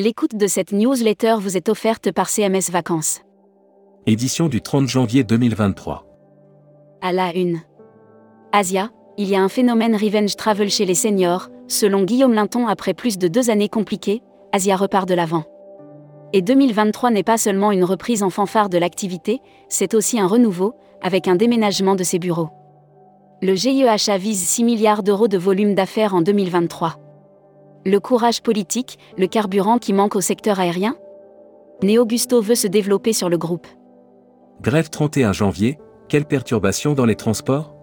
[0.00, 3.22] L'écoute de cette newsletter vous est offerte par CMS Vacances.
[4.06, 6.06] Édition du 30 janvier 2023.
[7.02, 7.62] À la une.
[8.52, 12.94] Asia, il y a un phénomène revenge travel chez les seniors, selon Guillaume Linton après
[12.94, 15.42] plus de deux années compliquées, Asia repart de l'avant.
[16.32, 20.76] Et 2023 n'est pas seulement une reprise en fanfare de l'activité, c'est aussi un renouveau,
[21.02, 22.50] avec un déménagement de ses bureaux.
[23.42, 27.07] Le GIEHA vise 6 milliards d'euros de volume d'affaires en 2023.
[27.86, 30.96] Le courage politique, le carburant qui manque au secteur aérien?
[31.82, 33.66] Néo-Gusto veut se développer sur le groupe.
[34.60, 35.78] Grève 31 janvier,
[36.08, 37.74] quelles perturbations dans les transports?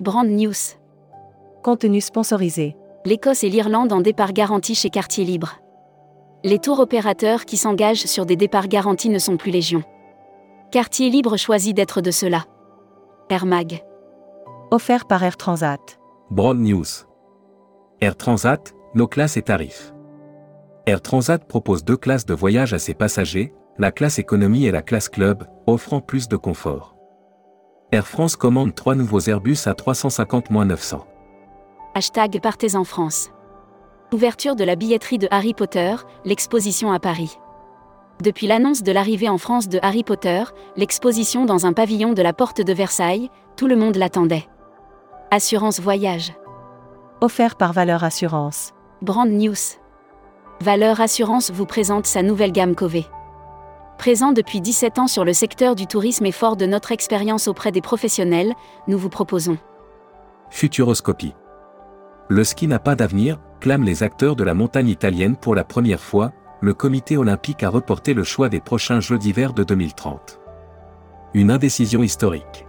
[0.00, 0.54] Brand News.
[1.62, 2.76] Contenu sponsorisé.
[3.04, 5.60] L'Écosse et l'Irlande en départ garanti chez Quartier Libre.
[6.44, 9.82] Les tours opérateurs qui s'engagent sur des départs garantis ne sont plus légion.
[10.70, 12.44] Quartier Libre choisit d'être de cela.
[13.28, 13.84] Air Mag.
[14.70, 16.00] Offert par Air Transat.
[16.30, 16.86] Broad News.
[18.00, 19.92] Air Transat, nos classes et tarifs.
[20.86, 24.82] Air Transat propose deux classes de voyage à ses passagers, la classe économie et la
[24.82, 26.96] classe club, offrant plus de confort.
[27.92, 31.00] Air France commande trois nouveaux Airbus à 350-900.
[31.94, 33.30] Hashtag Partez en France.
[34.12, 37.38] Ouverture de la billetterie de Harry Potter, l'exposition à Paris.
[38.22, 40.44] Depuis l'annonce de l'arrivée en France de Harry Potter,
[40.76, 44.46] l'exposition dans un pavillon de la porte de Versailles, tout le monde l'attendait.
[45.30, 46.32] Assurance voyage.
[47.20, 48.72] Offert par Valeur Assurance.
[49.02, 49.56] Brand News.
[50.60, 53.04] Valeur Assurance vous présente sa nouvelle gamme Cové.
[53.98, 57.72] Présent depuis 17 ans sur le secteur du tourisme et fort de notre expérience auprès
[57.72, 58.54] des professionnels,
[58.86, 59.58] nous vous proposons
[60.50, 61.34] Futuroscopie.
[62.28, 66.00] Le ski n'a pas d'avenir, clament les acteurs de la montagne italienne pour la première
[66.00, 70.38] fois, le comité olympique a reporté le choix des prochains Jeux d'hiver de 2030.
[71.34, 72.68] Une indécision historique.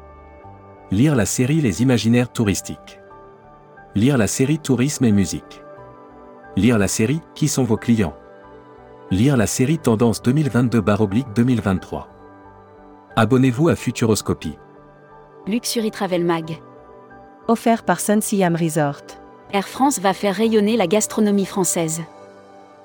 [0.90, 3.00] Lire la série Les imaginaires touristiques.
[3.94, 5.63] Lire la série Tourisme et musique.
[6.56, 8.14] Lire la série Qui sont vos clients?
[9.10, 12.06] Lire la série Tendance 2022-2023.
[13.16, 14.56] Abonnez-vous à Futuroscopie.
[15.48, 16.60] Luxury Travel Mag.
[17.48, 19.02] Offert par Sun Siam Resort.
[19.52, 22.04] Air France va faire rayonner la gastronomie française.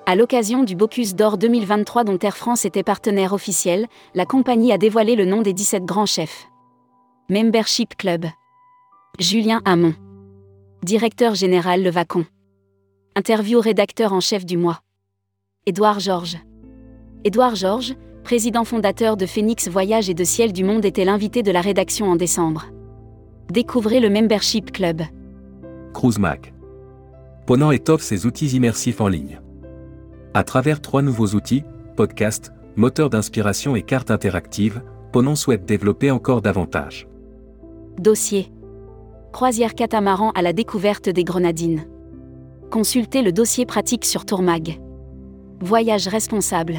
[0.06, 4.78] À l'occasion du Bocuse d'Or 2023 dont Air France était partenaire officiel, la compagnie a
[4.78, 6.48] dévoilé le nom des 17 grands chefs.
[7.28, 8.24] Membership Club.
[9.18, 9.94] Julien Hamon.
[10.82, 11.90] Directeur général Le
[13.18, 14.78] Interview rédacteur en chef du mois.
[15.66, 16.38] Édouard Georges.
[17.24, 21.50] Édouard Georges, président fondateur de Phoenix Voyage et de Ciel du Monde, était l'invité de
[21.50, 22.66] la rédaction en décembre.
[23.50, 25.02] Découvrez le Membership Club.
[25.94, 26.54] Cruise Mac.
[27.44, 29.40] Ponant étoffe ses outils immersifs en ligne.
[30.32, 31.64] À travers trois nouveaux outils,
[31.96, 34.80] podcast, moteur d'inspiration et carte interactive,
[35.10, 37.08] Ponant souhaite développer encore davantage.
[37.98, 38.52] Dossier.
[39.32, 41.84] Croisière catamaran à la découverte des Grenadines.
[42.70, 44.78] Consultez le dossier pratique sur Tourmag.
[45.60, 46.76] Voyage responsable.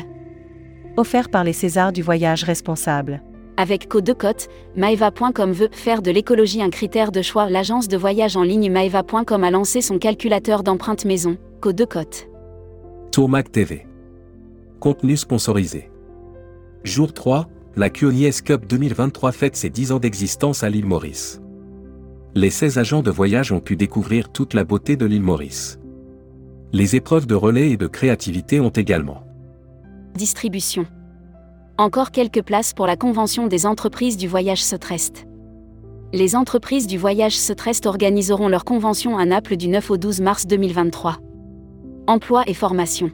[0.98, 3.24] Offert par les Césars du voyage responsable.
[3.58, 7.50] Avec Code de Côte, Maeva.com veut faire de l'écologie un critère de choix.
[7.50, 12.30] L'agence de voyage en ligne Maeva.com a lancé son calculateur d'empreinte maison, Code de Côte.
[13.12, 13.88] Tourmac TV.
[14.80, 15.90] Contenu sponsorisé.
[16.84, 21.42] Jour 3, la QNIS Cup 2023 fête ses 10 ans d'existence à l'île Maurice.
[22.36, 25.79] Les 16 agents de voyage ont pu découvrir toute la beauté de l'île Maurice.
[26.72, 29.24] Les épreuves de relais et de créativité ont également.
[30.14, 30.86] Distribution.
[31.80, 35.26] Encore quelques places pour la convention des entreprises du voyage Sotrest.
[36.14, 40.46] Les entreprises du voyage Sotrest organiseront leur convention à Naples du 9 au 12 mars
[40.46, 41.18] 2023.
[42.06, 43.10] Emploi et formation.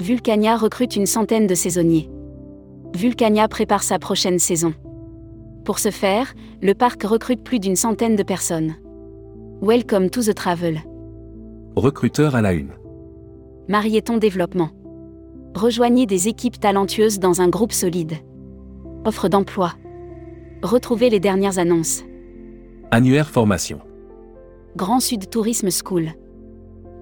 [0.00, 2.08] Vulcania recrute une centaine de saisonniers.
[2.94, 4.74] Vulcania prépare sa prochaine saison.
[5.64, 8.76] Pour ce faire, le parc recrute plus d'une centaine de personnes.
[9.60, 10.80] Welcome to the travel.
[11.76, 12.72] Recruteur à la une.
[13.68, 14.70] Marieton Développement.
[15.54, 18.14] Rejoignez des équipes talentueuses dans un groupe solide.
[19.04, 19.74] Offre d'emploi.
[20.64, 22.02] Retrouvez les dernières annonces.
[22.90, 23.80] Annuaire formation.
[24.74, 26.08] Grand Sud Tourisme School.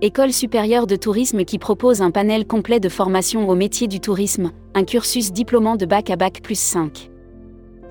[0.03, 4.53] École supérieure de tourisme qui propose un panel complet de formation au métier du tourisme,
[4.75, 7.11] un cursus diplômant de bac à bac plus 5.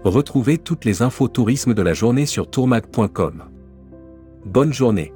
[0.03, 3.45] Retrouvez toutes les infos tourisme de la journée sur tourmac.com.
[4.45, 5.11] Bonne journée.